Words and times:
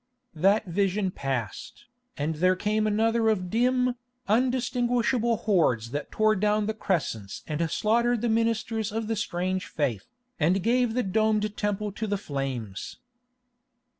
That 0.33 0.65
vision 0.65 1.11
passed, 1.11 1.85
and 2.17 2.37
there 2.37 2.55
came 2.55 2.87
another 2.87 3.29
of 3.29 3.51
dim, 3.51 3.97
undistinguishable 4.27 5.37
hordes 5.37 5.91
that 5.91 6.09
tore 6.09 6.35
down 6.35 6.65
the 6.65 6.73
crescents 6.73 7.43
and 7.45 7.69
slaughtered 7.69 8.21
the 8.21 8.27
ministers 8.27 8.91
of 8.91 9.05
the 9.05 9.15
strange 9.15 9.67
faith, 9.67 10.07
and 10.39 10.63
gave 10.63 10.95
the 10.95 11.03
domed 11.03 11.55
temple 11.55 11.91
to 11.91 12.07
the 12.07 12.17
flames. 12.17 12.97